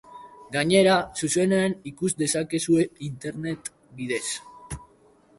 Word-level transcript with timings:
Gainera, 0.53 0.93
zuzenean 1.23 1.75
ikus 1.91 2.09
dezakezue 2.21 2.85
internet 3.09 3.69
bidez. 3.99 4.23